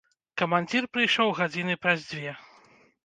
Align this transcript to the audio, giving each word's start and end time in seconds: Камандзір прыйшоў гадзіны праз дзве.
Камандзір 0.41 0.87
прыйшоў 0.97 1.33
гадзіны 1.41 1.73
праз 1.85 1.99
дзве. 2.13 2.31